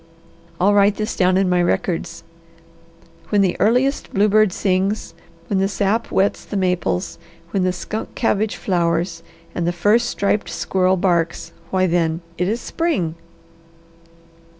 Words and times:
I'll 0.59 0.73
write 0.73 0.95
this 0.95 1.15
down 1.15 1.37
in 1.37 1.47
my 1.47 1.61
records 1.61 2.23
'When 3.29 3.41
the 3.41 3.55
earliest 3.59 4.11
bluebird 4.11 4.51
sings, 4.51 5.13
when 5.45 5.59
the 5.59 5.67
sap 5.67 6.09
wets 6.09 6.43
the 6.43 6.57
maples, 6.57 7.19
when 7.51 7.65
the 7.65 7.71
skunk 7.71 8.15
cabbage 8.15 8.55
flowers, 8.55 9.21
and 9.53 9.67
the 9.67 9.71
first 9.71 10.09
striped 10.09 10.49
squirrel 10.49 10.97
barks, 10.97 11.51
why 11.69 11.85
then, 11.85 12.21
it 12.39 12.47
is 12.47 12.59
spring!'" 12.59 13.13